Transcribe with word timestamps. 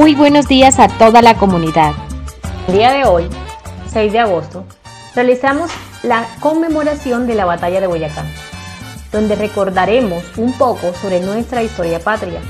Muy 0.00 0.14
buenos 0.14 0.48
días 0.48 0.78
a 0.78 0.88
toda 0.88 1.20
la 1.20 1.34
comunidad. 1.34 1.92
El 2.68 2.72
día 2.72 2.90
de 2.90 3.04
hoy, 3.04 3.28
6 3.92 4.10
de 4.10 4.18
agosto, 4.18 4.64
realizamos 5.14 5.70
la 6.02 6.26
conmemoración 6.40 7.26
de 7.26 7.34
la 7.34 7.44
batalla 7.44 7.82
de 7.82 7.86
Boyacá, 7.86 8.24
donde 9.12 9.36
recordaremos 9.36 10.24
un 10.38 10.56
poco 10.56 10.94
sobre 10.94 11.20
nuestra 11.20 11.62
historia 11.62 12.00
patria. 12.00 12.40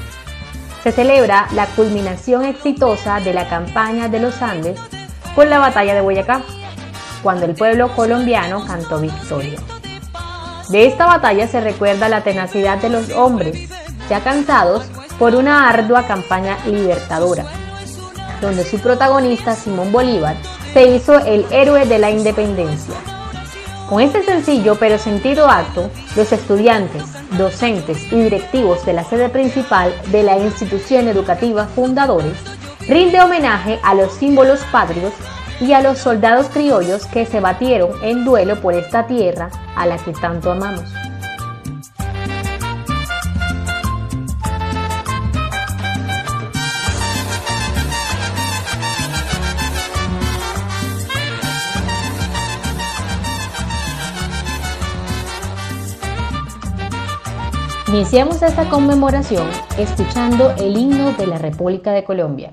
Se 0.84 0.92
celebra 0.92 1.48
la 1.52 1.66
culminación 1.66 2.44
exitosa 2.44 3.18
de 3.18 3.34
la 3.34 3.48
campaña 3.48 4.06
de 4.06 4.20
los 4.20 4.40
Andes 4.42 4.78
con 5.34 5.50
la 5.50 5.58
batalla 5.58 5.94
de 5.94 6.02
Boyacá, 6.02 6.42
cuando 7.20 7.46
el 7.46 7.56
pueblo 7.56 7.88
colombiano 7.96 8.64
cantó 8.64 9.00
victoria. 9.00 9.58
De 10.68 10.86
esta 10.86 11.04
batalla 11.04 11.48
se 11.48 11.60
recuerda 11.60 12.08
la 12.08 12.22
tenacidad 12.22 12.78
de 12.78 12.90
los 12.90 13.10
hombres, 13.10 13.68
ya 14.08 14.20
cansados 14.20 14.88
por 15.20 15.34
una 15.34 15.68
ardua 15.68 16.06
campaña 16.06 16.56
libertadora, 16.64 17.44
donde 18.40 18.64
su 18.64 18.78
protagonista 18.78 19.54
Simón 19.54 19.92
Bolívar 19.92 20.34
se 20.72 20.86
hizo 20.86 21.18
el 21.18 21.44
héroe 21.50 21.84
de 21.84 21.98
la 21.98 22.10
independencia. 22.10 22.94
Con 23.86 24.00
este 24.00 24.22
sencillo 24.22 24.76
pero 24.80 24.96
sentido 24.96 25.46
acto, 25.46 25.90
los 26.16 26.32
estudiantes, 26.32 27.02
docentes 27.36 28.10
y 28.10 28.16
directivos 28.16 28.86
de 28.86 28.94
la 28.94 29.04
sede 29.04 29.28
principal 29.28 29.94
de 30.06 30.22
la 30.22 30.38
institución 30.38 31.06
educativa 31.06 31.66
Fundadores 31.66 32.38
rinde 32.88 33.20
homenaje 33.20 33.78
a 33.82 33.94
los 33.94 34.14
símbolos 34.14 34.60
patrios 34.72 35.12
y 35.60 35.74
a 35.74 35.82
los 35.82 35.98
soldados 35.98 36.46
criollos 36.48 37.04
que 37.06 37.26
se 37.26 37.40
batieron 37.40 37.90
en 38.02 38.24
duelo 38.24 38.58
por 38.62 38.72
esta 38.72 39.06
tierra 39.06 39.50
a 39.76 39.84
la 39.84 39.98
que 39.98 40.12
tanto 40.12 40.50
amamos. 40.50 40.99
Iniciamos 57.92 58.40
esta 58.42 58.68
conmemoración 58.68 59.48
escuchando 59.76 60.52
el 60.58 60.76
himno 60.76 61.10
de 61.14 61.26
la 61.26 61.38
República 61.38 61.90
de 61.90 62.04
Colombia. 62.04 62.52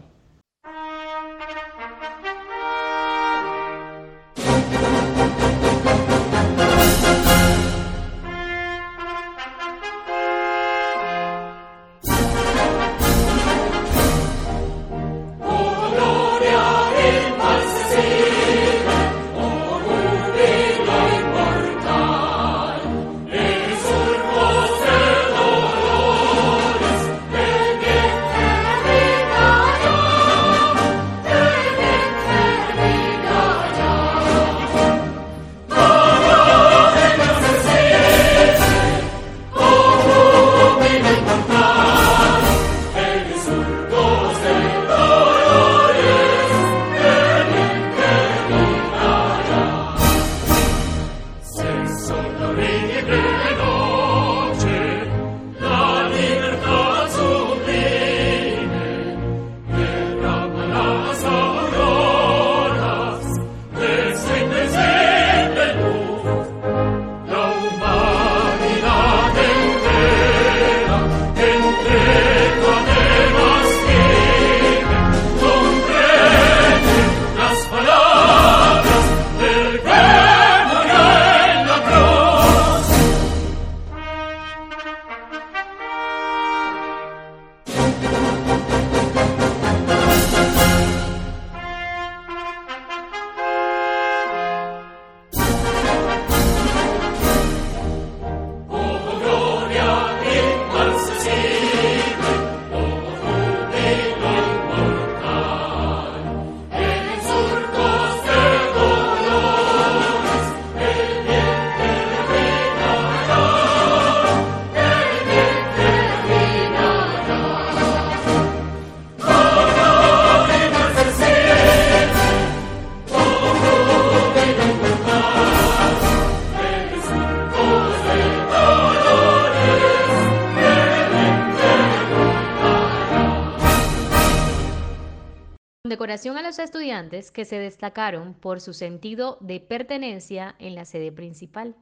Estudiantes 136.60 137.31
que 137.31 137.45
se 137.45 137.57
destacaron 137.60 138.34
por 138.34 138.62
su 138.62 138.74
sentido 138.74 139.38
de 139.42 139.60
pertenencia 139.60 140.56
en 140.60 140.75
la 140.75 140.86
sede 140.86 141.12
principal. 141.12 141.75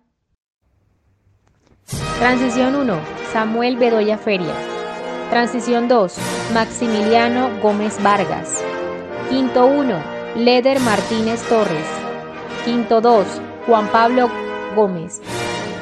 Transición 2.20 2.76
1. 2.76 3.00
Samuel 3.32 3.78
Bedoya 3.78 4.18
Feria. 4.18 4.54
Transición 5.30 5.88
2. 5.88 6.18
Maximiliano 6.54 7.50
Gómez 7.62 8.02
Vargas. 8.02 8.64
Quinto 9.30 9.66
1. 9.68 10.02
Leder 10.36 10.80
Martínez 10.80 11.44
Torres. 11.48 11.88
Quinto 12.64 13.02
2. 13.02 13.28
Juan 13.68 13.88
Pablo 13.90 14.30
Gómez. 14.76 15.22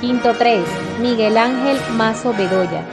Quinto 0.02 0.34
3. 0.34 0.64
Miguel 1.02 1.38
Ángel 1.38 1.78
Mazo 1.96 2.34
Bedoya. 2.34 2.84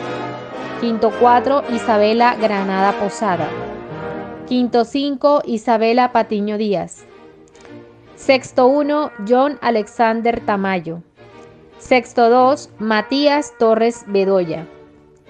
Quinto 0.80 1.10
4. 1.18 1.64
Isabela 1.74 2.36
Granada 2.36 2.92
Posada. 2.92 3.48
Quinto 4.50 4.84
5, 4.84 5.42
Isabela 5.44 6.10
Patiño 6.10 6.58
Díaz. 6.58 7.04
Sexto 8.16 8.66
1, 8.66 9.12
John 9.24 9.56
Alexander 9.60 10.40
Tamayo. 10.40 11.04
Sexto 11.78 12.28
2, 12.28 12.68
Matías 12.80 13.56
Torres 13.60 14.02
Bedoya. 14.08 14.66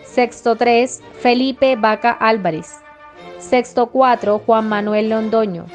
Sexto 0.04 0.56
3, 0.56 1.02
Felipe 1.20 1.76
Vaca 1.76 2.12
Álvarez. 2.12 2.80
Sexto 3.38 3.88
4, 3.88 4.38
Juan 4.38 4.70
Manuel 4.70 5.10
Londoño. 5.10 5.66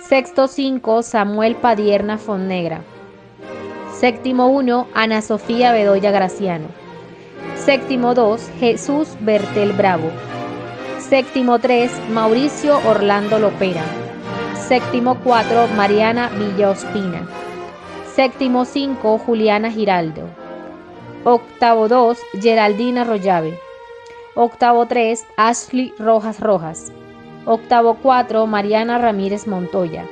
Sexto 0.00 0.46
5, 0.46 1.02
Samuel 1.02 1.56
Padierna 1.56 2.16
Fonnegra. 2.16 2.82
Séptimo 3.92 4.50
1, 4.50 4.86
Ana 4.94 5.20
Sofía 5.20 5.72
Bedoya 5.72 6.12
Graciano. 6.12 6.68
Séptimo 7.56 8.14
2, 8.14 8.48
Jesús 8.60 9.16
Bertel 9.18 9.72
Bravo. 9.72 10.12
Séptimo 11.08 11.58
3, 11.58 12.10
Mauricio 12.10 12.76
Orlando 12.86 13.38
Lopera. 13.38 13.82
Séptimo 14.54 15.16
4, 15.24 15.66
Mariana 15.74 16.28
Villaospina. 16.28 17.26
Séptimo 18.14 18.66
5, 18.66 19.18
Juliana 19.18 19.70
Giraldo. 19.70 20.28
Octavo 21.24 21.88
2, 21.88 22.18
Geraldina 22.34 23.04
Rollave. 23.04 23.58
Octavo 24.34 24.84
3, 24.84 25.24
Ashley 25.38 25.94
Rojas 25.98 26.40
Rojas. 26.40 26.92
Octavo 27.46 27.94
4, 28.02 28.46
Mariana 28.46 28.98
Ramírez 28.98 29.46
Montoya. 29.46 30.04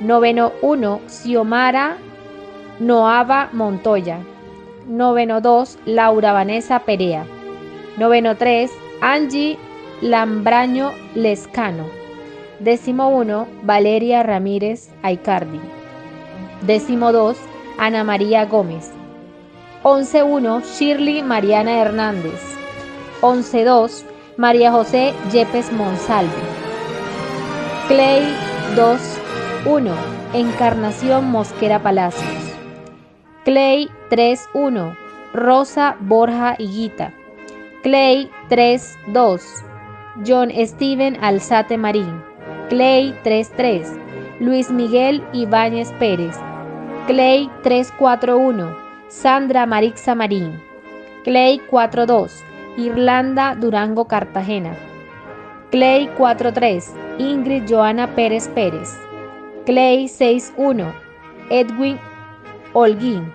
Noveno 0.00 0.52
1, 0.62 1.00
Xiomara 1.06 1.98
Noava 2.80 3.50
Montoya. 3.52 4.20
Noveno 4.86 5.42
2, 5.42 5.80
Laura 5.84 6.32
Vanessa 6.32 6.78
Perea. 6.78 7.26
Noveno 7.98 8.34
3, 8.36 8.70
Angie 9.02 9.58
Lambraño 10.04 10.92
Lescano. 11.14 11.86
Décimo 12.60 13.08
1, 13.08 13.48
Valeria 13.62 14.22
Ramírez 14.22 14.90
Aicardi. 15.02 15.58
Décimo 16.60 17.10
2, 17.10 17.38
Ana 17.78 18.04
María 18.04 18.44
Gómez. 18.44 18.90
11-1, 19.82 20.62
Shirley 20.62 21.22
Mariana 21.22 21.80
Hernández. 21.80 22.38
11-2, 23.22 24.04
María 24.36 24.72
José 24.72 25.14
Yepes 25.32 25.72
Monsalve. 25.72 26.30
Clay 27.88 28.24
2-1, 28.76 29.90
Encarnación 30.34 31.30
Mosquera 31.30 31.78
Palacios. 31.82 32.52
Clay 33.46 33.88
3-1, 34.10 34.98
Rosa 35.32 35.96
Borja 35.98 36.56
Higuita. 36.58 37.14
Clay 37.82 38.30
3-2, 38.50 39.64
John 40.22 40.50
Steven 40.50 41.16
Alzate 41.20 41.76
Marín. 41.76 42.22
Clay 42.68 43.14
3-3, 43.24 44.40
Luis 44.40 44.70
Miguel 44.70 45.22
Ibáñez 45.32 45.90
Pérez. 45.98 46.36
Clay 47.06 47.50
341, 47.62 48.76
Sandra 49.08 49.66
Marixa 49.66 50.14
Marín. 50.14 50.62
Clay 51.24 51.58
42, 51.58 52.44
Irlanda 52.76 53.56
Durango 53.56 54.06
Cartagena. 54.06 54.76
Clay 55.70 56.06
43, 56.16 56.94
Ingrid 57.18 57.64
Joana 57.68 58.14
Pérez 58.14 58.48
Pérez. 58.48 58.96
Clay 59.66 60.06
61, 60.06 60.94
Edwin 61.50 61.98
Holguín. 62.72 63.32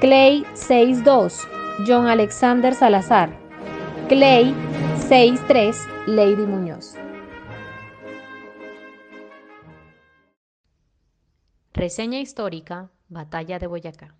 Clay 0.00 0.44
62, 0.52 1.48
John 1.86 2.06
Alexander 2.06 2.74
Salazar. 2.74 3.30
Clay 4.08 4.54
63, 5.08 5.76
Lady 6.08 6.34
Muñoz. 6.34 6.94
Reseña 11.72 12.18
histórica, 12.18 12.90
Batalla 13.08 13.60
de 13.60 13.68
Boyacá. 13.68 14.16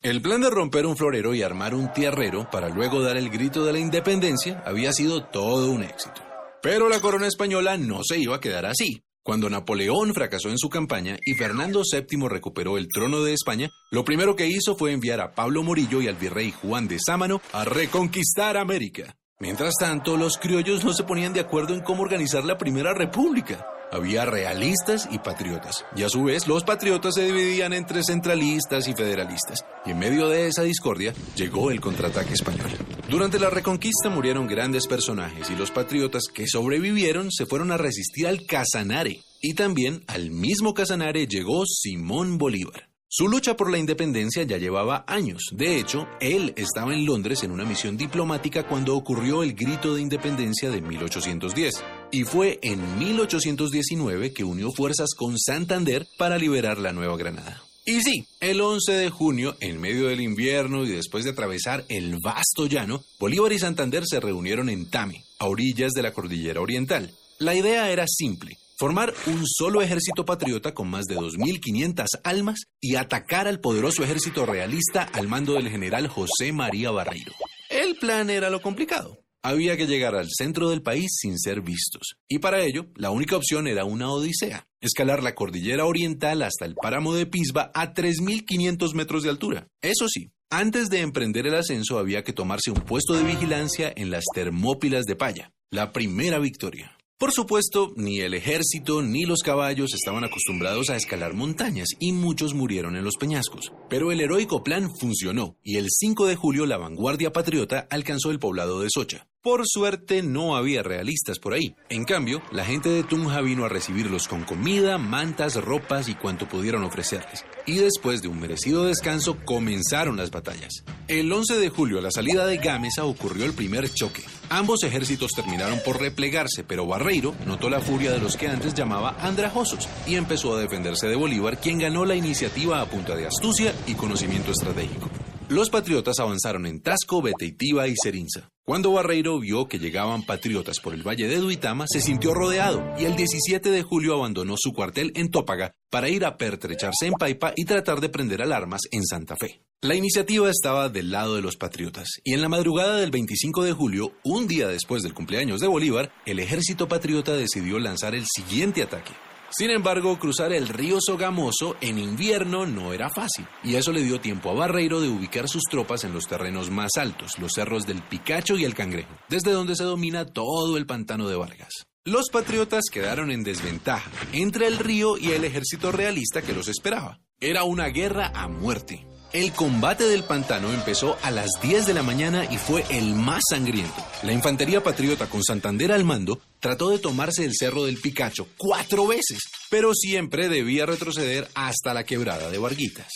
El 0.00 0.22
plan 0.22 0.40
de 0.40 0.50
romper 0.50 0.86
un 0.86 0.96
florero 0.96 1.34
y 1.34 1.42
armar 1.42 1.74
un 1.74 1.92
tierrero 1.92 2.48
para 2.48 2.68
luego 2.68 3.02
dar 3.02 3.16
el 3.16 3.28
grito 3.28 3.64
de 3.64 3.72
la 3.72 3.80
independencia 3.80 4.62
había 4.64 4.92
sido 4.92 5.24
todo 5.24 5.72
un 5.72 5.82
éxito. 5.82 6.22
Pero 6.62 6.88
la 6.88 7.00
corona 7.00 7.26
española 7.26 7.76
no 7.76 8.04
se 8.04 8.18
iba 8.18 8.36
a 8.36 8.40
quedar 8.40 8.66
así. 8.66 9.02
Cuando 9.28 9.50
Napoleón 9.50 10.14
fracasó 10.14 10.48
en 10.48 10.56
su 10.56 10.70
campaña 10.70 11.18
y 11.22 11.34
Fernando 11.34 11.82
VII 11.82 12.28
recuperó 12.30 12.78
el 12.78 12.88
trono 12.88 13.22
de 13.22 13.34
España, 13.34 13.68
lo 13.90 14.02
primero 14.02 14.34
que 14.34 14.46
hizo 14.46 14.74
fue 14.74 14.92
enviar 14.92 15.20
a 15.20 15.34
Pablo 15.34 15.62
Morillo 15.62 16.00
y 16.00 16.08
al 16.08 16.14
virrey 16.14 16.50
Juan 16.50 16.88
de 16.88 16.96
Sámano 16.98 17.42
a 17.52 17.66
reconquistar 17.66 18.56
América. 18.56 19.18
Mientras 19.38 19.74
tanto, 19.78 20.16
los 20.16 20.38
criollos 20.38 20.82
no 20.82 20.94
se 20.94 21.04
ponían 21.04 21.34
de 21.34 21.40
acuerdo 21.40 21.74
en 21.74 21.82
cómo 21.82 22.04
organizar 22.04 22.42
la 22.46 22.56
primera 22.56 22.94
república. 22.94 23.66
Había 23.90 24.26
realistas 24.26 25.08
y 25.10 25.18
patriotas, 25.18 25.86
y 25.96 26.02
a 26.02 26.10
su 26.10 26.24
vez 26.24 26.46
los 26.46 26.62
patriotas 26.62 27.14
se 27.14 27.24
dividían 27.24 27.72
entre 27.72 28.02
centralistas 28.02 28.86
y 28.86 28.92
federalistas, 28.92 29.64
y 29.86 29.92
en 29.92 29.98
medio 29.98 30.28
de 30.28 30.46
esa 30.46 30.62
discordia 30.62 31.14
llegó 31.34 31.70
el 31.70 31.80
contraataque 31.80 32.34
español. 32.34 32.70
Durante 33.08 33.38
la 33.38 33.48
reconquista 33.48 34.10
murieron 34.10 34.46
grandes 34.46 34.86
personajes 34.86 35.48
y 35.48 35.56
los 35.56 35.70
patriotas 35.70 36.24
que 36.32 36.46
sobrevivieron 36.46 37.32
se 37.32 37.46
fueron 37.46 37.72
a 37.72 37.78
resistir 37.78 38.26
al 38.26 38.44
Casanare, 38.44 39.22
y 39.40 39.54
también 39.54 40.04
al 40.06 40.30
mismo 40.30 40.74
Casanare 40.74 41.26
llegó 41.26 41.64
Simón 41.64 42.36
Bolívar. 42.36 42.88
Su 43.10 43.26
lucha 43.26 43.56
por 43.56 43.70
la 43.70 43.78
independencia 43.78 44.42
ya 44.42 44.58
llevaba 44.58 45.06
años. 45.08 45.42
De 45.52 45.78
hecho, 45.78 46.06
él 46.20 46.52
estaba 46.58 46.92
en 46.92 47.06
Londres 47.06 47.42
en 47.42 47.52
una 47.52 47.64
misión 47.64 47.96
diplomática 47.96 48.68
cuando 48.68 48.94
ocurrió 48.94 49.42
el 49.42 49.54
grito 49.54 49.94
de 49.94 50.02
independencia 50.02 50.70
de 50.70 50.82
1810. 50.82 51.82
Y 52.10 52.24
fue 52.24 52.58
en 52.62 52.98
1819 52.98 54.32
que 54.32 54.44
unió 54.44 54.72
fuerzas 54.72 55.10
con 55.14 55.38
Santander 55.38 56.06
para 56.16 56.38
liberar 56.38 56.78
la 56.78 56.92
Nueva 56.92 57.16
Granada. 57.18 57.62
Y 57.84 58.00
sí, 58.02 58.26
el 58.40 58.60
11 58.60 58.92
de 58.92 59.10
junio, 59.10 59.56
en 59.60 59.80
medio 59.80 60.08
del 60.08 60.20
invierno 60.20 60.84
y 60.84 60.90
después 60.90 61.24
de 61.24 61.30
atravesar 61.30 61.84
el 61.88 62.16
vasto 62.22 62.66
llano, 62.66 63.02
Bolívar 63.18 63.52
y 63.52 63.58
Santander 63.58 64.04
se 64.06 64.20
reunieron 64.20 64.68
en 64.68 64.90
Tame, 64.90 65.24
a 65.38 65.46
orillas 65.46 65.92
de 65.92 66.02
la 66.02 66.12
cordillera 66.12 66.60
oriental. 66.60 67.10
La 67.38 67.54
idea 67.54 67.90
era 67.90 68.04
simple, 68.06 68.56
formar 68.78 69.14
un 69.26 69.46
solo 69.46 69.80
ejército 69.80 70.24
patriota 70.24 70.72
con 70.72 70.88
más 70.88 71.04
de 71.06 71.16
2.500 71.16 72.06
almas 72.24 72.60
y 72.80 72.96
atacar 72.96 73.48
al 73.48 73.60
poderoso 73.60 74.02
ejército 74.02 74.44
realista 74.44 75.02
al 75.02 75.28
mando 75.28 75.54
del 75.54 75.68
general 75.68 76.08
José 76.08 76.52
María 76.52 76.90
Barreiro. 76.90 77.32
El 77.70 77.96
plan 77.96 78.28
era 78.28 78.50
lo 78.50 78.60
complicado. 78.60 79.18
Había 79.42 79.76
que 79.76 79.86
llegar 79.86 80.14
al 80.16 80.28
centro 80.30 80.68
del 80.68 80.82
país 80.82 81.10
sin 81.20 81.38
ser 81.38 81.60
vistos, 81.60 82.16
y 82.28 82.40
para 82.40 82.60
ello 82.62 82.86
la 82.96 83.10
única 83.10 83.36
opción 83.36 83.68
era 83.68 83.84
una 83.84 84.10
odisea, 84.10 84.66
escalar 84.80 85.22
la 85.22 85.34
cordillera 85.34 85.86
oriental 85.86 86.42
hasta 86.42 86.64
el 86.64 86.74
páramo 86.74 87.14
de 87.14 87.26
Pisba 87.26 87.70
a 87.74 87.94
3.500 87.94 88.94
metros 88.94 89.22
de 89.22 89.30
altura. 89.30 89.68
Eso 89.80 90.08
sí, 90.08 90.32
antes 90.50 90.88
de 90.88 91.00
emprender 91.00 91.46
el 91.46 91.54
ascenso 91.54 91.98
había 91.98 92.24
que 92.24 92.32
tomarse 92.32 92.70
un 92.70 92.80
puesto 92.80 93.14
de 93.14 93.22
vigilancia 93.22 93.92
en 93.94 94.10
las 94.10 94.24
Termópilas 94.34 95.04
de 95.04 95.14
Paya, 95.14 95.52
la 95.70 95.92
primera 95.92 96.38
victoria. 96.38 96.98
Por 97.18 97.32
supuesto, 97.32 97.92
ni 97.96 98.20
el 98.20 98.32
ejército 98.32 99.02
ni 99.02 99.24
los 99.24 99.42
caballos 99.42 99.92
estaban 99.92 100.22
acostumbrados 100.22 100.88
a 100.88 100.96
escalar 100.96 101.34
montañas 101.34 101.88
y 101.98 102.12
muchos 102.12 102.54
murieron 102.54 102.94
en 102.94 103.02
los 103.02 103.16
peñascos. 103.16 103.72
Pero 103.90 104.12
el 104.12 104.20
heroico 104.20 104.62
plan 104.62 104.88
funcionó 105.00 105.56
y 105.64 105.78
el 105.78 105.88
5 105.90 106.26
de 106.26 106.36
julio 106.36 106.64
la 106.64 106.78
vanguardia 106.78 107.32
patriota 107.32 107.88
alcanzó 107.90 108.30
el 108.30 108.38
poblado 108.38 108.80
de 108.80 108.88
Socha. 108.88 109.27
Por 109.40 109.62
suerte 109.68 110.20
no 110.24 110.56
había 110.56 110.82
realistas 110.82 111.38
por 111.38 111.54
ahí. 111.54 111.76
En 111.88 112.04
cambio, 112.04 112.42
la 112.50 112.64
gente 112.64 112.88
de 112.88 113.04
Tunja 113.04 113.40
vino 113.40 113.64
a 113.64 113.68
recibirlos 113.68 114.26
con 114.26 114.42
comida, 114.42 114.98
mantas, 114.98 115.54
ropas 115.54 116.08
y 116.08 116.16
cuanto 116.16 116.48
pudieron 116.48 116.82
ofrecerles. 116.82 117.44
Y 117.64 117.76
después 117.76 118.20
de 118.20 118.26
un 118.26 118.40
merecido 118.40 118.84
descanso 118.84 119.36
comenzaron 119.44 120.16
las 120.16 120.32
batallas. 120.32 120.82
El 121.06 121.32
11 121.32 121.56
de 121.56 121.68
julio 121.68 122.00
a 122.00 122.02
la 122.02 122.10
salida 122.10 122.46
de 122.46 122.56
Gámeza 122.56 123.04
ocurrió 123.04 123.44
el 123.44 123.52
primer 123.52 123.88
choque. 123.88 124.24
Ambos 124.48 124.82
ejércitos 124.82 125.30
terminaron 125.30 125.78
por 125.84 126.00
replegarse, 126.00 126.64
pero 126.64 126.88
Barreiro 126.88 127.32
notó 127.46 127.70
la 127.70 127.80
furia 127.80 128.10
de 128.10 128.18
los 128.18 128.36
que 128.36 128.48
antes 128.48 128.74
llamaba 128.74 129.18
andrajosos 129.20 129.88
y 130.04 130.16
empezó 130.16 130.56
a 130.56 130.60
defenderse 130.60 131.06
de 131.06 131.14
Bolívar, 131.14 131.60
quien 131.60 131.78
ganó 131.78 132.04
la 132.04 132.16
iniciativa 132.16 132.80
a 132.80 132.86
punta 132.86 133.14
de 133.14 133.28
astucia 133.28 133.72
y 133.86 133.94
conocimiento 133.94 134.50
estratégico. 134.50 135.08
Los 135.48 135.70
patriotas 135.70 136.18
avanzaron 136.18 136.66
en 136.66 136.82
Tasco, 136.82 137.22
Beteitiva 137.22 137.88
y 137.88 137.94
Cerinza. 138.02 138.50
Cuando 138.66 138.92
Barreiro 138.92 139.40
vio 139.40 139.66
que 139.66 139.78
llegaban 139.78 140.22
patriotas 140.22 140.78
por 140.78 140.92
el 140.92 141.02
valle 141.02 141.26
de 141.26 141.38
Duitama, 141.38 141.86
se 141.88 142.02
sintió 142.02 142.34
rodeado 142.34 142.84
y 142.98 143.06
el 143.06 143.16
17 143.16 143.70
de 143.70 143.82
julio 143.82 144.14
abandonó 144.14 144.56
su 144.58 144.74
cuartel 144.74 145.10
en 145.14 145.30
Tópaga 145.30 145.72
para 145.90 146.10
ir 146.10 146.26
a 146.26 146.36
pertrecharse 146.36 147.06
en 147.06 147.14
Paipa 147.14 147.54
y 147.56 147.64
tratar 147.64 148.02
de 148.02 148.10
prender 148.10 148.42
alarmas 148.42 148.82
en 148.90 149.06
Santa 149.06 149.36
Fe. 149.36 149.62
La 149.80 149.94
iniciativa 149.94 150.50
estaba 150.50 150.90
del 150.90 151.10
lado 151.12 151.36
de 151.36 151.42
los 151.42 151.56
patriotas 151.56 152.08
y 152.24 152.34
en 152.34 152.42
la 152.42 152.50
madrugada 152.50 152.98
del 152.98 153.10
25 153.10 153.64
de 153.64 153.72
julio, 153.72 154.12
un 154.24 154.48
día 154.48 154.68
después 154.68 155.02
del 155.02 155.14
cumpleaños 155.14 155.60
de 155.60 155.66
Bolívar, 155.66 156.12
el 156.26 156.40
ejército 156.40 156.88
patriota 156.88 157.32
decidió 157.32 157.78
lanzar 157.78 158.14
el 158.14 158.26
siguiente 158.26 158.82
ataque. 158.82 159.12
Sin 159.50 159.70
embargo, 159.70 160.18
cruzar 160.18 160.52
el 160.52 160.68
río 160.68 160.98
Sogamoso 161.00 161.76
en 161.80 161.98
invierno 161.98 162.66
no 162.66 162.92
era 162.92 163.08
fácil, 163.08 163.46
y 163.64 163.76
eso 163.76 163.92
le 163.92 164.02
dio 164.02 164.20
tiempo 164.20 164.50
a 164.50 164.54
Barreiro 164.54 165.00
de 165.00 165.08
ubicar 165.08 165.48
sus 165.48 165.62
tropas 165.70 166.04
en 166.04 166.12
los 166.12 166.26
terrenos 166.26 166.70
más 166.70 166.90
altos, 166.98 167.38
los 167.38 167.52
cerros 167.54 167.86
del 167.86 168.02
Picacho 168.02 168.58
y 168.58 168.64
el 168.64 168.74
Cangrejo, 168.74 169.16
desde 169.28 169.52
donde 169.52 169.74
se 169.74 169.84
domina 169.84 170.26
todo 170.26 170.76
el 170.76 170.86
pantano 170.86 171.28
de 171.28 171.36
Vargas. 171.36 171.86
Los 172.04 172.28
patriotas 172.30 172.84
quedaron 172.92 173.30
en 173.30 173.42
desventaja 173.42 174.10
entre 174.32 174.66
el 174.66 174.78
río 174.78 175.16
y 175.16 175.32
el 175.32 175.44
ejército 175.44 175.92
realista 175.92 176.42
que 176.42 176.52
los 176.52 176.68
esperaba. 176.68 177.20
Era 177.40 177.64
una 177.64 177.86
guerra 177.88 178.32
a 178.34 178.48
muerte. 178.48 179.06
El 179.32 179.52
combate 179.52 180.04
del 180.04 180.24
pantano 180.24 180.72
empezó 180.72 181.18
a 181.22 181.30
las 181.30 181.50
10 181.60 181.86
de 181.86 181.92
la 181.92 182.02
mañana 182.02 182.46
y 182.50 182.56
fue 182.56 182.82
el 182.88 183.14
más 183.14 183.42
sangriento. 183.50 184.02
La 184.22 184.32
infantería 184.32 184.82
patriota 184.82 185.26
con 185.26 185.42
Santander 185.42 185.92
al 185.92 186.04
mando 186.04 186.40
trató 186.60 186.88
de 186.88 186.98
tomarse 186.98 187.44
el 187.44 187.52
cerro 187.54 187.84
del 187.84 187.98
Picacho 187.98 188.48
cuatro 188.56 189.06
veces, 189.06 189.40
pero 189.68 189.92
siempre 189.92 190.48
debía 190.48 190.86
retroceder 190.86 191.46
hasta 191.54 191.92
la 191.92 192.04
quebrada 192.04 192.48
de 192.48 192.56
Varguitas. 192.56 193.12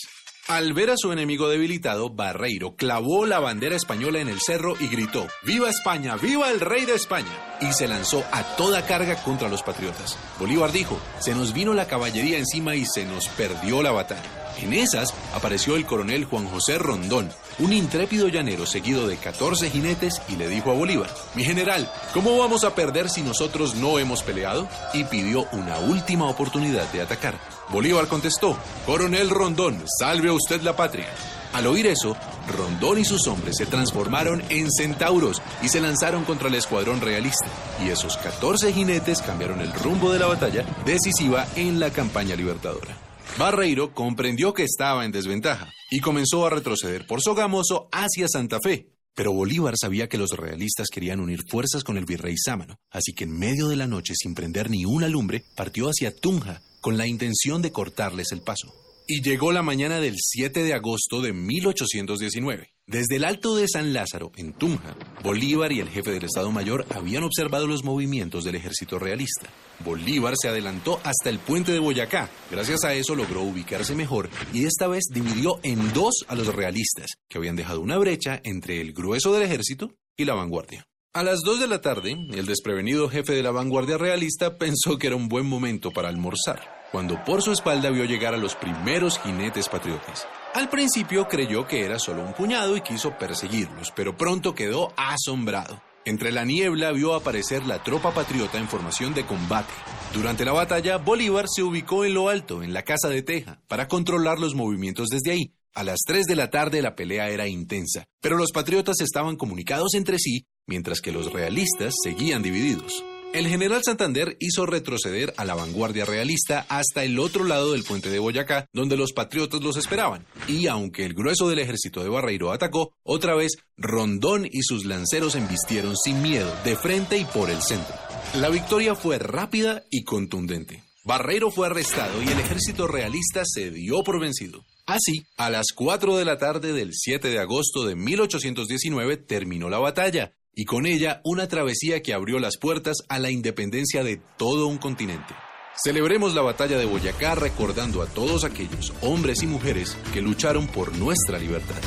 Al 0.48 0.74
ver 0.74 0.90
a 0.90 0.98
su 0.98 1.12
enemigo 1.12 1.48
debilitado, 1.48 2.10
Barreiro 2.10 2.76
clavó 2.76 3.24
la 3.24 3.38
bandera 3.38 3.76
española 3.76 4.20
en 4.20 4.28
el 4.28 4.40
cerro 4.40 4.74
y 4.80 4.88
gritó, 4.88 5.26
¡Viva 5.44 5.70
España! 5.70 6.16
¡Viva 6.16 6.50
el 6.50 6.60
rey 6.60 6.84
de 6.84 6.94
España! 6.94 7.56
Y 7.62 7.72
se 7.72 7.88
lanzó 7.88 8.22
a 8.32 8.42
toda 8.56 8.84
carga 8.84 9.22
contra 9.22 9.48
los 9.48 9.62
patriotas. 9.62 10.18
Bolívar 10.38 10.72
dijo, 10.72 11.00
se 11.20 11.34
nos 11.34 11.54
vino 11.54 11.72
la 11.72 11.86
caballería 11.86 12.38
encima 12.38 12.74
y 12.74 12.84
se 12.84 13.06
nos 13.06 13.28
perdió 13.28 13.82
la 13.82 13.92
batalla. 13.92 14.41
En 14.60 14.72
esas 14.72 15.14
apareció 15.34 15.76
el 15.76 15.86
coronel 15.86 16.24
Juan 16.24 16.46
José 16.46 16.78
Rondón, 16.78 17.30
un 17.58 17.72
intrépido 17.72 18.28
llanero 18.28 18.66
seguido 18.66 19.08
de 19.08 19.16
14 19.16 19.70
jinetes 19.70 20.20
y 20.28 20.36
le 20.36 20.48
dijo 20.48 20.70
a 20.70 20.74
Bolívar, 20.74 21.10
mi 21.34 21.44
general, 21.44 21.90
¿cómo 22.12 22.38
vamos 22.38 22.64
a 22.64 22.74
perder 22.74 23.08
si 23.08 23.22
nosotros 23.22 23.74
no 23.74 23.98
hemos 23.98 24.22
peleado? 24.22 24.68
Y 24.92 25.04
pidió 25.04 25.46
una 25.52 25.78
última 25.78 26.28
oportunidad 26.28 26.90
de 26.92 27.02
atacar. 27.02 27.38
Bolívar 27.70 28.06
contestó, 28.06 28.56
coronel 28.86 29.30
Rondón, 29.30 29.82
salve 29.98 30.28
a 30.28 30.32
usted 30.32 30.60
la 30.62 30.76
patria. 30.76 31.08
Al 31.52 31.66
oír 31.66 31.86
eso, 31.86 32.16
Rondón 32.56 32.98
y 32.98 33.04
sus 33.04 33.26
hombres 33.26 33.56
se 33.58 33.66
transformaron 33.66 34.42
en 34.48 34.70
centauros 34.70 35.42
y 35.62 35.68
se 35.68 35.80
lanzaron 35.80 36.24
contra 36.24 36.48
el 36.48 36.54
escuadrón 36.54 37.00
realista. 37.00 37.46
Y 37.84 37.90
esos 37.90 38.16
14 38.16 38.72
jinetes 38.72 39.20
cambiaron 39.20 39.60
el 39.60 39.72
rumbo 39.72 40.12
de 40.12 40.18
la 40.18 40.26
batalla 40.26 40.64
decisiva 40.86 41.46
en 41.56 41.78
la 41.78 41.90
campaña 41.90 42.36
libertadora. 42.36 42.96
Barreiro 43.38 43.94
comprendió 43.94 44.52
que 44.52 44.64
estaba 44.64 45.04
en 45.04 45.12
desventaja 45.12 45.72
y 45.90 46.00
comenzó 46.00 46.46
a 46.46 46.50
retroceder 46.50 47.06
por 47.06 47.22
Sogamoso 47.22 47.88
hacia 47.90 48.28
Santa 48.28 48.58
Fe. 48.62 48.90
Pero 49.14 49.32
Bolívar 49.32 49.74
sabía 49.80 50.08
que 50.08 50.18
los 50.18 50.30
realistas 50.30 50.88
querían 50.92 51.20
unir 51.20 51.40
fuerzas 51.48 51.84
con 51.84 51.96
el 51.96 52.04
virrey 52.04 52.36
Sámano, 52.36 52.76
así 52.90 53.12
que 53.12 53.24
en 53.24 53.38
medio 53.38 53.68
de 53.68 53.76
la 53.76 53.86
noche, 53.86 54.14
sin 54.16 54.34
prender 54.34 54.70
ni 54.70 54.84
una 54.84 55.08
lumbre, 55.08 55.44
partió 55.54 55.88
hacia 55.88 56.14
Tunja 56.14 56.62
con 56.80 56.96
la 56.96 57.06
intención 57.06 57.62
de 57.62 57.72
cortarles 57.72 58.32
el 58.32 58.40
paso 58.40 58.81
y 59.12 59.20
llegó 59.20 59.52
la 59.52 59.60
mañana 59.60 60.00
del 60.00 60.14
7 60.16 60.64
de 60.64 60.72
agosto 60.72 61.20
de 61.20 61.34
1819. 61.34 62.72
Desde 62.86 63.16
el 63.16 63.24
Alto 63.24 63.54
de 63.56 63.68
San 63.68 63.92
Lázaro, 63.92 64.32
en 64.36 64.54
Tunja, 64.54 64.96
Bolívar 65.22 65.70
y 65.70 65.80
el 65.80 65.90
jefe 65.90 66.12
del 66.12 66.24
Estado 66.24 66.50
Mayor 66.50 66.86
habían 66.88 67.22
observado 67.22 67.66
los 67.66 67.84
movimientos 67.84 68.42
del 68.42 68.54
ejército 68.54 68.98
realista. 68.98 69.50
Bolívar 69.84 70.32
se 70.40 70.48
adelantó 70.48 70.98
hasta 71.04 71.28
el 71.28 71.40
puente 71.40 71.72
de 71.72 71.78
Boyacá. 71.78 72.30
Gracias 72.50 72.84
a 72.84 72.94
eso 72.94 73.14
logró 73.14 73.42
ubicarse 73.42 73.94
mejor 73.94 74.30
y 74.50 74.64
esta 74.64 74.88
vez 74.88 75.04
dividió 75.12 75.60
en 75.62 75.92
dos 75.92 76.24
a 76.26 76.34
los 76.34 76.46
realistas, 76.46 77.08
que 77.28 77.36
habían 77.36 77.56
dejado 77.56 77.82
una 77.82 77.98
brecha 77.98 78.40
entre 78.44 78.80
el 78.80 78.94
grueso 78.94 79.34
del 79.34 79.42
ejército 79.42 79.92
y 80.16 80.24
la 80.24 80.32
vanguardia. 80.32 80.86
A 81.12 81.22
las 81.22 81.40
2 81.44 81.60
de 81.60 81.68
la 81.68 81.82
tarde, 81.82 82.16
el 82.32 82.46
desprevenido 82.46 83.10
jefe 83.10 83.34
de 83.34 83.42
la 83.42 83.50
vanguardia 83.50 83.98
realista 83.98 84.56
pensó 84.58 84.96
que 84.96 85.08
era 85.08 85.16
un 85.16 85.28
buen 85.28 85.44
momento 85.44 85.90
para 85.90 86.08
almorzar 86.08 86.81
cuando 86.92 87.24
por 87.24 87.42
su 87.42 87.50
espalda 87.50 87.90
vio 87.90 88.04
llegar 88.04 88.34
a 88.34 88.38
los 88.38 88.54
primeros 88.54 89.18
jinetes 89.18 89.68
patriotas. 89.68 90.28
Al 90.54 90.68
principio 90.68 91.26
creyó 91.26 91.66
que 91.66 91.84
era 91.84 91.98
solo 91.98 92.22
un 92.22 92.34
puñado 92.34 92.76
y 92.76 92.82
quiso 92.82 93.16
perseguirlos, 93.18 93.90
pero 93.96 94.16
pronto 94.16 94.54
quedó 94.54 94.92
asombrado. 94.96 95.82
Entre 96.04 96.32
la 96.32 96.44
niebla 96.44 96.92
vio 96.92 97.14
aparecer 97.14 97.64
la 97.64 97.82
tropa 97.82 98.12
patriota 98.12 98.58
en 98.58 98.68
formación 98.68 99.14
de 99.14 99.24
combate. 99.24 99.72
Durante 100.12 100.44
la 100.44 100.52
batalla, 100.52 100.98
Bolívar 100.98 101.46
se 101.48 101.62
ubicó 101.62 102.04
en 102.04 102.14
lo 102.14 102.28
alto, 102.28 102.62
en 102.62 102.74
la 102.74 102.82
casa 102.82 103.08
de 103.08 103.22
Teja, 103.22 103.60
para 103.68 103.88
controlar 103.88 104.38
los 104.38 104.54
movimientos 104.54 105.08
desde 105.08 105.30
ahí. 105.30 105.54
A 105.74 105.84
las 105.84 106.00
3 106.06 106.26
de 106.26 106.36
la 106.36 106.50
tarde 106.50 106.82
la 106.82 106.94
pelea 106.94 107.30
era 107.30 107.48
intensa, 107.48 108.04
pero 108.20 108.36
los 108.36 108.52
patriotas 108.52 109.00
estaban 109.00 109.36
comunicados 109.36 109.94
entre 109.94 110.18
sí, 110.18 110.44
mientras 110.66 111.00
que 111.00 111.12
los 111.12 111.32
realistas 111.32 111.94
seguían 112.02 112.42
divididos. 112.42 113.02
El 113.32 113.48
general 113.48 113.80
Santander 113.82 114.36
hizo 114.40 114.66
retroceder 114.66 115.32
a 115.38 115.46
la 115.46 115.54
vanguardia 115.54 116.04
realista 116.04 116.66
hasta 116.68 117.02
el 117.02 117.18
otro 117.18 117.44
lado 117.44 117.72
del 117.72 117.82
puente 117.82 118.10
de 118.10 118.18
Boyacá, 118.18 118.66
donde 118.74 118.98
los 118.98 119.14
patriotas 119.14 119.62
los 119.62 119.78
esperaban. 119.78 120.26
Y 120.48 120.66
aunque 120.66 121.06
el 121.06 121.14
grueso 121.14 121.48
del 121.48 121.58
ejército 121.58 122.02
de 122.02 122.10
Barreiro 122.10 122.52
atacó, 122.52 122.92
otra 123.02 123.34
vez 123.34 123.52
Rondón 123.78 124.46
y 124.50 124.62
sus 124.62 124.84
lanceros 124.84 125.34
embistieron 125.34 125.96
sin 125.96 126.20
miedo, 126.20 126.54
de 126.62 126.76
frente 126.76 127.16
y 127.16 127.24
por 127.24 127.48
el 127.48 127.62
centro. 127.62 127.94
La 128.34 128.50
victoria 128.50 128.94
fue 128.94 129.18
rápida 129.18 129.82
y 129.90 130.04
contundente. 130.04 130.84
Barreiro 131.04 131.50
fue 131.50 131.68
arrestado 131.68 132.22
y 132.22 132.28
el 132.28 132.38
ejército 132.38 132.86
realista 132.86 133.44
se 133.46 133.70
dio 133.70 134.02
por 134.04 134.20
vencido. 134.20 134.62
Así, 134.84 135.24
a 135.38 135.48
las 135.48 135.68
4 135.74 136.18
de 136.18 136.26
la 136.26 136.36
tarde 136.36 136.74
del 136.74 136.90
7 136.92 137.28
de 137.28 137.38
agosto 137.38 137.86
de 137.86 137.96
1819 137.96 139.16
terminó 139.16 139.70
la 139.70 139.78
batalla 139.78 140.34
y 140.54 140.64
con 140.64 140.86
ella 140.86 141.20
una 141.24 141.48
travesía 141.48 142.02
que 142.02 142.14
abrió 142.14 142.38
las 142.38 142.56
puertas 142.58 142.98
a 143.08 143.18
la 143.18 143.30
independencia 143.30 144.04
de 144.04 144.20
todo 144.36 144.66
un 144.66 144.78
continente. 144.78 145.34
Celebremos 145.74 146.34
la 146.34 146.42
batalla 146.42 146.78
de 146.78 146.84
Boyacá 146.84 147.34
recordando 147.34 148.02
a 148.02 148.06
todos 148.06 148.44
aquellos 148.44 148.92
hombres 149.00 149.42
y 149.42 149.46
mujeres 149.46 149.96
que 150.12 150.20
lucharon 150.20 150.66
por 150.66 150.96
nuestra 150.96 151.38
libertad. 151.38 151.80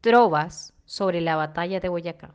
Trovas 0.00 0.72
sobre 0.84 1.20
la 1.20 1.36
batalla 1.36 1.78
de 1.78 1.88
Boyacá. 1.88 2.34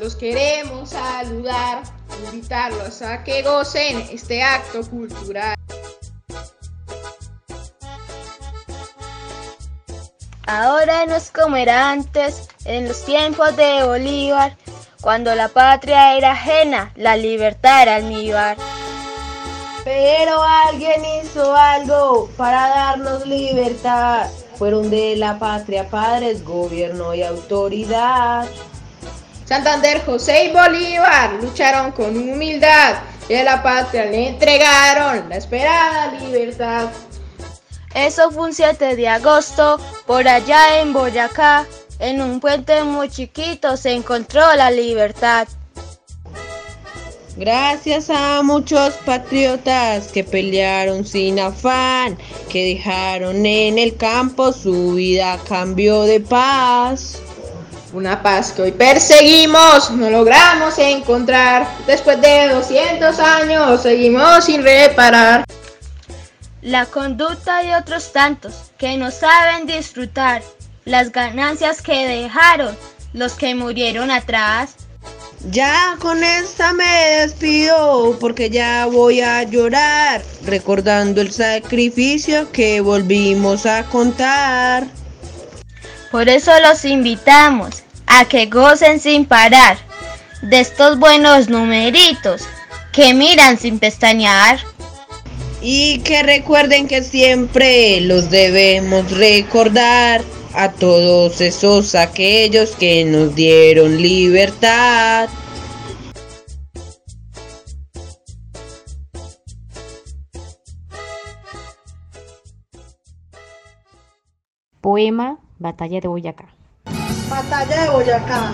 Los 0.00 0.16
queremos 0.16 0.90
saludar, 0.90 1.82
invitarlos 2.26 3.00
a 3.02 3.22
que 3.22 3.42
gocen 3.42 4.00
este 4.10 4.42
acto 4.42 4.82
cultural. 4.88 5.54
Ahora 10.46 11.06
no 11.06 11.14
es 11.14 11.30
como 11.30 11.56
era 11.56 11.90
antes, 11.90 12.48
en 12.64 12.88
los 12.88 13.04
tiempos 13.04 13.54
de 13.56 13.84
Bolívar, 13.84 14.56
cuando 15.00 15.34
la 15.34 15.48
patria 15.48 16.16
era 16.16 16.32
ajena, 16.32 16.92
la 16.96 17.16
libertad 17.16 17.82
era 17.82 17.96
almíbar. 17.96 18.56
Pero 19.84 20.42
alguien 20.42 21.02
hizo 21.22 21.54
algo 21.54 22.28
para 22.36 22.68
darnos 22.68 23.26
libertad 23.26 24.28
fueron 24.58 24.90
de 24.90 25.14
la 25.14 25.38
patria 25.38 25.88
padres, 25.88 26.44
gobierno 26.44 27.14
y 27.14 27.22
autoridad. 27.22 28.44
Santander, 29.48 30.04
José 30.04 30.44
y 30.44 30.52
Bolívar 30.52 31.32
lucharon 31.40 31.92
con 31.92 32.14
humildad 32.14 32.96
y 33.30 33.34
a 33.34 33.44
la 33.44 33.62
patria 33.62 34.04
le 34.04 34.28
entregaron 34.28 35.26
la 35.26 35.36
esperada 35.38 36.12
libertad. 36.20 36.88
Eso 37.94 38.30
fue 38.30 38.48
un 38.48 38.52
7 38.52 38.94
de 38.94 39.08
agosto, 39.08 39.80
por 40.06 40.28
allá 40.28 40.82
en 40.82 40.92
Boyacá, 40.92 41.64
en 41.98 42.20
un 42.20 42.40
puente 42.40 42.84
muy 42.84 43.08
chiquito 43.08 43.78
se 43.78 43.92
encontró 43.92 44.42
la 44.54 44.70
libertad. 44.70 45.48
Gracias 47.38 48.10
a 48.10 48.42
muchos 48.42 48.92
patriotas 49.06 50.08
que 50.08 50.24
pelearon 50.24 51.06
sin 51.06 51.40
afán, 51.40 52.18
que 52.50 52.74
dejaron 52.74 53.46
en 53.46 53.78
el 53.78 53.96
campo 53.96 54.52
su 54.52 54.92
vida 54.92 55.32
a 55.32 55.38
cambio 55.38 56.02
de 56.02 56.20
paz. 56.20 57.22
Una 57.92 58.22
paz 58.22 58.52
que 58.52 58.62
hoy 58.62 58.72
perseguimos, 58.72 59.90
no 59.90 60.10
logramos 60.10 60.78
encontrar. 60.78 61.66
Después 61.86 62.20
de 62.20 62.48
200 62.48 63.18
años 63.18 63.82
seguimos 63.82 64.44
sin 64.44 64.62
reparar. 64.62 65.44
La 66.60 66.84
conducta 66.86 67.62
de 67.62 67.74
otros 67.74 68.12
tantos 68.12 68.72
que 68.76 68.96
no 68.98 69.10
saben 69.10 69.66
disfrutar 69.66 70.42
las 70.84 71.12
ganancias 71.12 71.80
que 71.80 72.06
dejaron 72.06 72.76
los 73.14 73.34
que 73.34 73.54
murieron 73.54 74.10
atrás. 74.10 74.74
Ya 75.50 75.96
con 76.00 76.22
esta 76.22 76.72
me 76.72 77.20
despido 77.20 78.18
porque 78.20 78.50
ya 78.50 78.86
voy 78.86 79.20
a 79.20 79.44
llorar 79.44 80.22
recordando 80.44 81.20
el 81.20 81.32
sacrificio 81.32 82.50
que 82.52 82.80
volvimos 82.80 83.64
a 83.64 83.84
contar. 83.84 84.88
Por 86.10 86.28
eso 86.28 86.50
los 86.60 86.84
invitamos 86.84 87.82
a 88.06 88.24
que 88.24 88.46
gocen 88.46 88.98
sin 88.98 89.26
parar 89.26 89.76
de 90.42 90.60
estos 90.60 90.98
buenos 90.98 91.48
numeritos 91.50 92.42
que 92.92 93.12
miran 93.12 93.58
sin 93.58 93.78
pestañear. 93.78 94.58
Y 95.60 95.98
que 96.00 96.22
recuerden 96.22 96.86
que 96.86 97.02
siempre 97.02 98.00
los 98.00 98.30
debemos 98.30 99.10
recordar 99.10 100.22
a 100.54 100.70
todos 100.70 101.40
esos 101.40 101.94
aquellos 101.94 102.70
que 102.76 103.04
nos 103.04 103.34
dieron 103.34 104.00
libertad. 104.00 105.28
Poema 114.80 115.38
Batalla 115.60 116.00
de 116.00 116.06
Boyacá. 116.06 116.44
Batalla 117.28 117.82
de 117.82 117.90
Boyacá. 117.90 118.52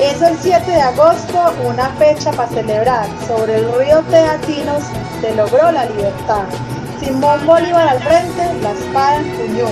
Es 0.00 0.20
el 0.20 0.36
7 0.38 0.68
de 0.68 0.80
agosto, 0.80 1.38
una 1.64 1.88
fecha 1.90 2.32
para 2.32 2.48
celebrar. 2.48 3.06
Sobre 3.28 3.58
el 3.58 3.72
río 3.78 4.02
Teatinos 4.10 4.82
se 5.20 5.34
logró 5.36 5.70
la 5.70 5.84
libertad. 5.84 6.46
Simón 6.98 7.46
Bolívar 7.46 7.88
al 7.90 8.00
frente, 8.00 8.54
la 8.60 8.72
espada 8.72 9.16
empuñó 9.18 9.68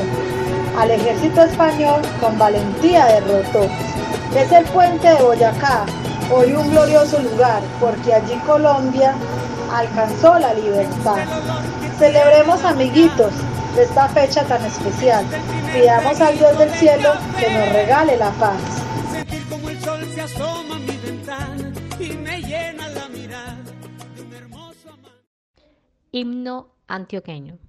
al 0.78 0.92
ejército 0.92 1.42
español 1.42 2.02
con 2.20 2.38
valentía 2.38 3.06
derrotó. 3.06 3.66
Es 4.36 4.52
el 4.52 4.64
puente 4.66 5.08
de 5.08 5.20
Boyacá, 5.20 5.86
hoy 6.32 6.52
un 6.52 6.70
glorioso 6.70 7.18
lugar, 7.20 7.62
porque 7.80 8.14
allí 8.14 8.34
Colombia 8.46 9.12
alcanzó 9.74 10.38
la 10.38 10.54
libertad. 10.54 11.16
Celebremos 11.98 12.64
amiguitos 12.64 13.32
esta 13.78 14.08
fecha 14.08 14.44
tan 14.44 14.64
especial. 14.64 15.24
Pidamos 15.72 16.20
al 16.20 16.38
Dios 16.38 16.58
del 16.58 16.70
cielo 16.70 17.12
que 17.38 17.50
nos 17.50 17.72
regale 17.72 18.16
la 18.16 18.30
paz. 18.32 18.60
Himno 26.10 26.74
antioqueño. 26.88 27.67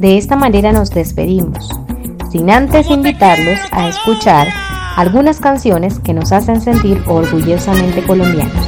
De 0.00 0.16
esta 0.16 0.34
manera 0.34 0.72
nos 0.72 0.88
despedimos, 0.88 1.68
sin 2.32 2.48
antes 2.48 2.88
invitarlos 2.88 3.58
a 3.70 3.90
escuchar 3.90 4.48
algunas 4.96 5.40
canciones 5.40 5.98
que 5.98 6.14
nos 6.14 6.32
hacen 6.32 6.62
sentir 6.62 7.02
orgullosamente 7.06 8.02
colombianos. 8.04 8.66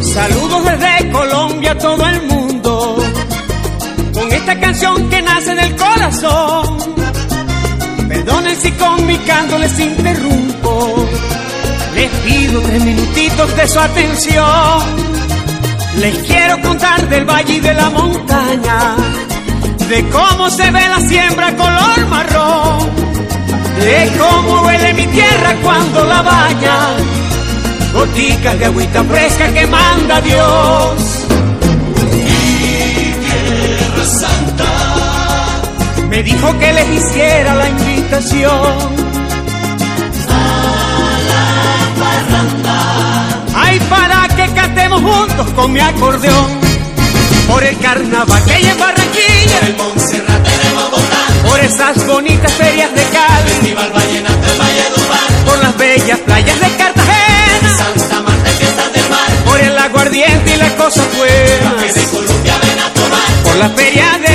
Saludos 0.00 0.64
desde 0.64 1.10
Colombia 1.10 1.72
a 1.72 1.78
todo 1.78 2.06
el 2.06 2.22
mundo, 2.28 2.96
con 4.14 4.32
esta 4.32 4.60
canción 4.60 5.10
que 5.10 5.22
nace 5.22 5.56
del 5.56 5.74
corazón. 5.74 6.78
Perdonen 8.08 8.54
si 8.54 8.70
con 8.70 9.04
mi 9.04 9.16
canto 9.18 9.58
les 9.58 9.80
interrumpo, 9.80 11.04
les 11.96 12.10
pido 12.12 12.60
tres 12.60 12.84
minutitos 12.84 13.56
de 13.56 13.66
su 13.66 13.80
atención 13.80 15.07
les 16.00 16.16
quiero 16.18 16.60
contar 16.60 17.08
del 17.08 17.24
valle 17.24 17.54
y 17.54 17.60
de 17.60 17.74
la 17.74 17.90
montaña, 17.90 18.96
de 19.88 20.08
cómo 20.10 20.48
se 20.50 20.70
ve 20.70 20.88
la 20.88 21.00
siembra 21.00 21.56
color 21.56 22.06
marrón, 22.08 22.78
de 23.80 24.12
cómo 24.18 24.62
huele 24.62 24.94
mi 24.94 25.06
tierra 25.06 25.56
cuando 25.62 26.04
la 26.04 26.22
baña, 26.22 26.78
goticas 27.92 28.58
de 28.58 28.64
agüita 28.66 29.02
fresca 29.04 29.52
que 29.52 29.66
manda 29.66 30.20
Dios. 30.20 31.26
Mi 32.14 33.12
tierra 33.26 34.04
santa 34.04 34.64
me 36.08 36.22
dijo 36.22 36.58
que 36.58 36.72
les 36.72 36.88
hiciera 36.90 37.54
la 37.54 37.68
invitación 37.68 38.97
juntos 45.00 45.50
con 45.54 45.72
mi 45.72 45.80
acordeón. 45.80 46.60
Por 47.48 47.64
el 47.64 47.78
carnaval 47.78 48.44
que 48.44 48.52
hay 48.52 48.66
en 48.66 48.78
Barranquilla. 48.78 49.58
El 49.62 49.76
Montserrat 49.76 50.42
tenemos 50.42 50.90
votando. 50.90 51.48
Por 51.48 51.60
esas 51.60 52.06
bonitas 52.06 52.52
ferias 52.52 52.94
de 52.94 53.02
Cali. 53.04 53.50
Festival 53.50 53.90
Vallenato 53.90 54.52
en 54.52 54.58
Valle 54.58 54.84
Por 55.46 55.58
las 55.58 55.76
bellas 55.78 56.18
playas 56.20 56.60
de 56.60 56.76
Cartagena. 56.76 57.76
Santa 57.76 58.20
Marta 58.20 58.50
fiestas 58.50 58.92
del 58.92 59.08
mar. 59.08 59.28
Por 59.46 59.60
el 59.60 59.78
aguardiente 59.78 60.54
y 60.54 60.56
las 60.56 60.72
cosas 60.72 61.06
buenas. 61.16 61.94
de 61.94 62.04
Colombia 62.04 62.54
ven 62.62 62.78
a 62.78 62.92
tomar. 62.92 63.42
Por 63.44 63.56
la 63.56 63.68
feria 63.70 64.18
de 64.20 64.27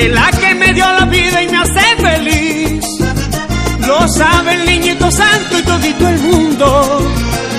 de 0.00 0.08
la 0.08 0.30
que 0.30 0.54
me 0.54 0.72
dio 0.72 0.86
la 0.98 1.04
vida 1.04 1.42
y 1.42 1.48
me 1.48 1.58
hace 1.58 1.86
feliz. 2.06 2.84
Lo 3.86 4.08
sabe 4.08 4.54
el 4.54 4.64
niñito 4.64 5.10
santo 5.10 5.58
y 5.58 5.62
todito 5.62 6.08
el 6.08 6.18
mundo. 6.20 6.66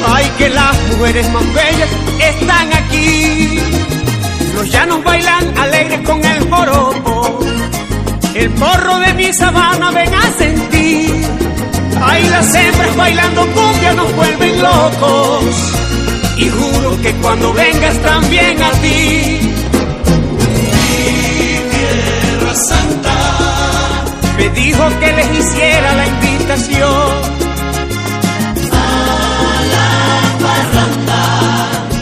Ay, 0.08 0.26
que 0.38 0.50
las 0.50 0.76
mujeres 0.90 1.30
más 1.32 1.46
bellas 1.54 1.90
están 2.32 2.74
aquí. 2.74 3.60
Los 4.56 4.72
llanos 4.72 5.04
bailan 5.04 5.58
alegres 5.58 6.02
con 6.02 6.24
el 6.26 6.50
joropo. 6.50 7.40
El 8.34 8.50
porro 8.52 9.00
de 9.00 9.14
mi 9.14 9.34
sabana 9.34 9.92
ven 9.92 10.14
a 10.14 10.32
sentir. 10.40 11.26
Ay, 12.04 12.28
las 12.30 12.56
hembras 12.56 12.96
bailando 12.96 13.42
cumbia 13.54 13.94
nos 13.94 14.16
vuelven 14.16 14.62
locos. 14.64 15.44
Y 16.38 16.50
juro 16.50 17.02
que 17.04 17.12
cuando 17.22 17.54
vengas 17.54 17.98
también 18.00 18.62
a 18.64 18.72
ti. 18.82 19.61
Tierra 22.52 22.56
Santa, 22.56 23.14
Me 24.38 24.50
dijo 24.50 24.84
que 25.00 25.14
les 25.14 25.40
hiciera 25.40 25.94
la 25.94 26.08
invitación. 26.08 27.12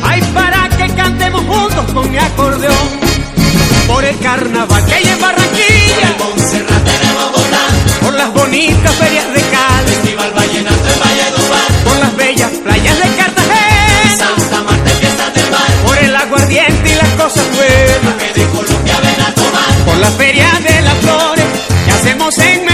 Ay, 0.03 0.21
para 0.33 0.69
que 0.69 0.93
cantemos 0.95 1.41
juntos 1.41 1.85
con 1.93 2.11
mi 2.11 2.17
acordeón. 2.17 2.99
Por 3.87 4.03
el 4.03 4.17
carnaval 4.19 4.85
que 4.85 4.93
hay 4.95 5.07
en 5.07 5.21
Barranquilla. 5.21 6.15
Montserrat 6.17 6.89
Por 8.01 8.13
las 8.13 8.33
bonitas 8.33 8.95
ferias 8.95 9.33
de 9.33 9.41
Cali. 9.41 9.78
La 20.09 20.15
feria 20.17 20.47
de 20.63 20.81
las 20.81 20.93
flores 20.95 21.45
que 21.85 21.91
hacemos 21.91 22.37
en 22.39 22.68